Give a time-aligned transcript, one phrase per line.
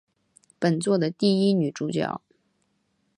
[0.59, 2.23] 本作的第一女主角。